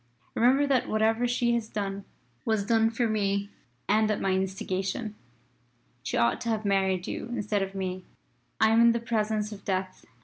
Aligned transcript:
Remember 0.33 0.65
that 0.65 0.89
whatever 0.89 1.27
she 1.27 1.53
has 1.53 1.69
done 1.69 2.05
was 2.43 2.65
done 2.65 2.89
for 2.89 3.07
me 3.07 3.49
and 3.87 4.09
at 4.09 4.19
my 4.19 4.31
instigation. 4.31 5.13
She 6.01 6.17
ought 6.17 6.41
to 6.41 6.49
have 6.49 6.65
married 6.65 7.05
you 7.05 7.27
instead 7.27 7.61
of 7.61 7.75
me. 7.75 8.03
"I 8.59 8.71
am 8.71 8.81
in 8.81 8.93
the 8.93 8.99
presence 8.99 9.51
of 9.51 9.63
Death. 9.63 10.03